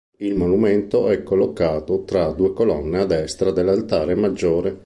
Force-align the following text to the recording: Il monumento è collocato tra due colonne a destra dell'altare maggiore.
Il 0.17 0.33
monumento 0.33 1.09
è 1.09 1.21
collocato 1.21 2.01
tra 2.05 2.31
due 2.31 2.53
colonne 2.53 2.97
a 3.01 3.05
destra 3.05 3.51
dell'altare 3.51 4.15
maggiore. 4.15 4.79